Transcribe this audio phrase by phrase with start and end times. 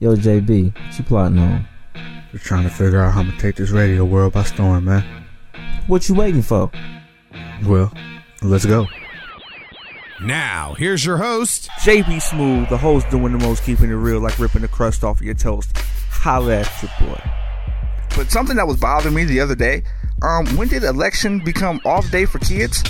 [0.00, 1.66] Yo, JB, what you plotting on?
[2.30, 5.04] Just trying to figure out how I'm gonna take this radio world by storm, man.
[5.88, 6.70] What you waiting for?
[7.66, 7.92] Well,
[8.42, 8.86] let's go.
[10.22, 14.38] Now, here's your host, JB Smooth, the host doing the most, keeping it real, like
[14.38, 15.76] ripping the crust off of your toast.
[16.10, 17.20] Holla at your boy.
[18.14, 19.82] But something that was bothering me the other day,
[20.22, 22.84] um, when did election become off day for kids?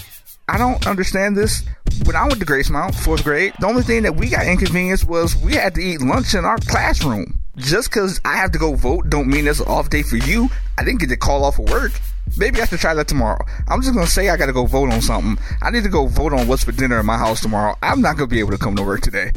[0.48, 1.62] I don't understand this.
[2.04, 5.36] When I went to Gracemount, fourth grade, the only thing that we got inconvenienced was
[5.36, 7.38] we had to eat lunch in our classroom.
[7.56, 10.48] Just because I have to go vote don't mean it's an off day for you.
[10.78, 11.92] I didn't get to call off of work.
[12.36, 13.44] Maybe I should try that tomorrow.
[13.68, 15.42] I'm just gonna say I gotta go vote on something.
[15.60, 17.76] I need to go vote on what's for dinner in my house tomorrow.
[17.82, 19.32] I'm not gonna be able to come to work today.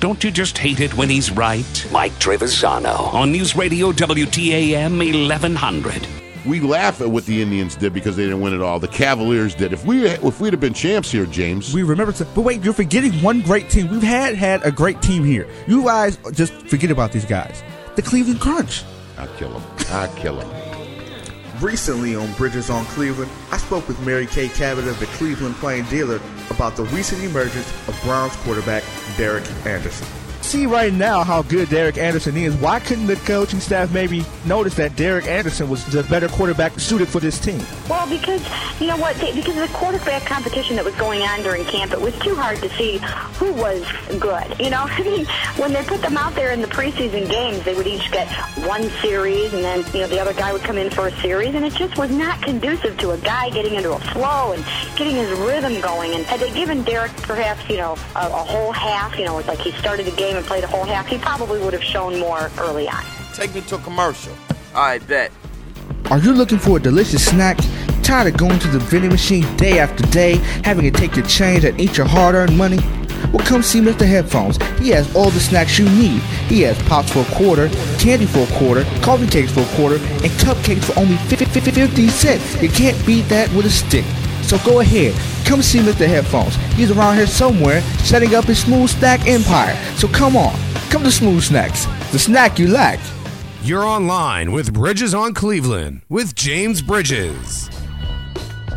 [0.00, 1.88] Don't you just hate it when he's right?
[1.90, 6.17] Mike Trivisonno on News Radio WTAM 1100.
[6.48, 8.80] We laugh at what the Indians did because they didn't win it all.
[8.80, 9.74] The Cavaliers did.
[9.74, 12.72] If we if we'd have been champs here, James, We remember to, but wait, you're
[12.72, 13.90] forgetting one great team.
[13.90, 15.46] We've had had a great team here.
[15.66, 17.62] You guys just forget about these guys.
[17.96, 18.82] The Cleveland Crunch.
[19.18, 19.62] I'll kill them.
[19.90, 20.48] I'll kill them.
[21.60, 25.84] Recently on Bridges on Cleveland, I spoke with Mary Kay Cabot of the Cleveland Plain
[25.86, 28.84] Dealer about the recent emergence of Browns quarterback
[29.16, 30.06] Derek Anderson.
[30.48, 32.54] See right now how good Derek Anderson is.
[32.56, 37.06] Why couldn't the coaching staff maybe notice that Derek Anderson was the better quarterback suited
[37.06, 37.60] for this team?
[37.86, 38.42] Well, because
[38.80, 39.14] you know what?
[39.20, 42.60] Because of the quarterback competition that was going on during camp, it was too hard
[42.60, 42.96] to see
[43.34, 43.84] who was
[44.18, 44.58] good.
[44.58, 45.26] You know, I mean,
[45.58, 48.26] when they put them out there in the preseason games, they would each get
[48.66, 51.54] one series, and then you know the other guy would come in for a series,
[51.54, 54.64] and it just was not conducive to a guy getting into a flow and
[54.96, 56.14] getting his rhythm going.
[56.14, 59.48] And had they given Derek perhaps you know a, a whole half, you know, it's
[59.48, 62.18] like he started the game and played a whole half, he probably would have shown
[62.18, 63.04] more early on.
[63.34, 64.32] Take me to a commercial.
[64.74, 65.30] I bet.
[66.10, 67.58] Are you looking for a delicious snack?
[68.02, 71.64] Tired of going to the vending machine day after day, having to take your change
[71.64, 72.78] and eat your hard-earned money?
[73.32, 74.06] Well, come see Mr.
[74.06, 74.56] Headphones.
[74.78, 76.22] He has all the snacks you need.
[76.48, 79.96] He has pops for a quarter, candy for a quarter, coffee cakes for a quarter,
[79.96, 82.62] and cupcakes for only 50, 50, 50 cents.
[82.62, 84.04] You can't beat that with a stick.
[84.42, 85.12] So go ahead,
[85.48, 86.06] come see Mr.
[86.06, 86.56] Headphones.
[86.74, 89.74] He's around here somewhere setting up his smooth snack empire.
[89.96, 90.54] So come on,
[90.90, 93.00] come to Smooth Snacks, the snack you like.
[93.62, 97.70] You're online with Bridges on Cleveland with James Bridges.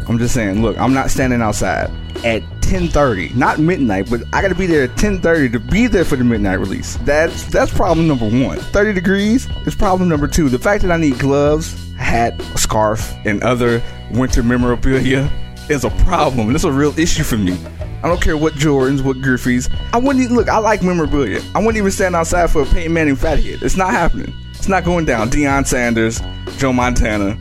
[0.08, 1.92] I'm just saying, look, I'm not standing outside
[2.24, 6.06] at 10:30, not midnight, but I got to be there at 10:30 to be there
[6.06, 6.96] for the midnight release.
[7.04, 8.58] That's that's problem number 1.
[8.58, 10.48] 30 degrees is problem number 2.
[10.48, 13.82] The fact that I need gloves, hat, scarf, and other
[14.14, 15.30] winter memorabilia
[15.72, 16.48] is a problem.
[16.48, 17.58] And it's a real issue for me.
[18.04, 19.72] I don't care what Jordans, what Griffeys.
[19.94, 20.50] I wouldn't even, look.
[20.50, 21.42] I like memorabilia.
[21.56, 23.62] I wouldn't even stand outside for a Peyton Manning fathead.
[23.62, 24.34] It's not happening.
[24.52, 25.30] It's not going down.
[25.30, 26.22] Deion Sanders,
[26.58, 27.36] Joe Montana,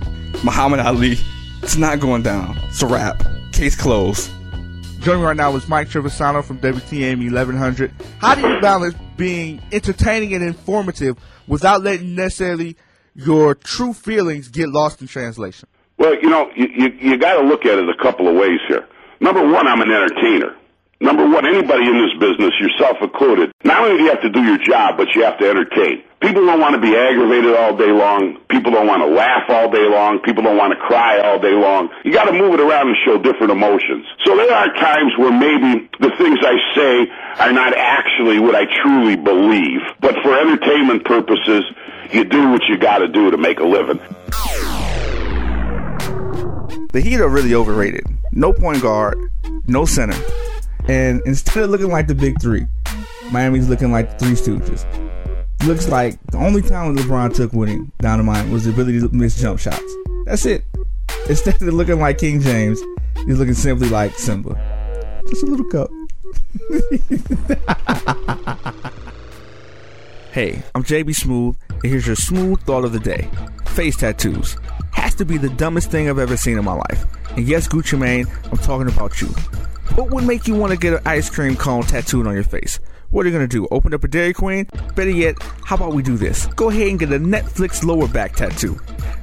[0.45, 1.19] Muhammad Ali.
[1.63, 2.59] It's not going down.
[2.65, 3.23] It's a wrap.
[3.53, 4.31] Case closed.
[5.01, 7.91] Joining right now is Mike Trivisonno from WTAM 1100.
[8.19, 11.17] How do you balance being entertaining and informative
[11.47, 12.77] without letting necessarily
[13.15, 15.69] your true feelings get lost in translation?
[16.01, 18.59] Well, you know, you, you, you got to look at it a couple of ways
[18.69, 18.89] here.
[19.21, 20.57] Number one, I'm an entertainer.
[20.99, 24.43] Number one, anybody in this business, yourself included, not only do you have to do
[24.43, 26.03] your job, but you have to entertain.
[26.21, 28.39] People don't want to be aggravated all day long.
[28.49, 30.21] People don't want to laugh all day long.
[30.21, 31.91] People don't want to cry all day long.
[32.05, 34.07] You got to move it around and show different emotions.
[34.25, 37.11] So there are times where maybe the things I say
[37.45, 39.81] are not actually what I truly believe.
[40.01, 41.65] But for entertainment purposes,
[42.11, 44.01] you do what you got to do to make a living.
[46.93, 48.05] The Heat are really overrated.
[48.33, 49.17] No point guard,
[49.67, 50.21] no center.
[50.89, 52.67] And instead of looking like the big three,
[53.31, 54.85] Miami's looking like the Three Stooges.
[55.67, 58.99] Looks like the only talent LeBron took with him down the mind was the ability
[59.01, 59.85] to miss jump shots.
[60.25, 60.65] That's it.
[61.29, 62.81] Instead of looking like King James,
[63.25, 64.59] he's looking simply like Simba.
[65.29, 65.91] Just a little cup.
[70.33, 73.29] hey, I'm JB Smooth, and here's your smooth thought of the day.
[73.67, 74.57] Face tattoos.
[75.21, 77.05] To be the dumbest thing I've ever seen in my life.
[77.37, 79.27] And yes, Gucci Mane, I'm talking about you.
[79.95, 82.81] What would make you want to get an ice cream cone tattooed on your face?
[83.11, 83.69] What are you gonna do?
[83.71, 84.67] Open up a Dairy Queen?
[84.97, 86.47] Better yet, how about we do this?
[86.47, 88.81] Go ahead and get a Netflix lower back tattoo.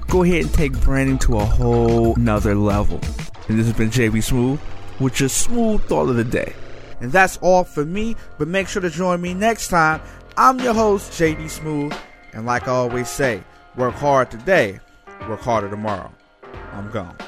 [0.08, 3.00] Go ahead and take branding to a whole nother level.
[3.48, 4.60] And this has been JB Smooth
[5.00, 6.54] with your smooth thought of the day.
[7.02, 10.02] And that's all for me, but make sure to join me next time.
[10.38, 11.96] I'm your host, JB Smooth,
[12.34, 13.44] and like I always say,
[13.76, 14.80] work hard today,
[15.28, 16.12] work harder tomorrow.
[16.74, 17.27] I'm gone.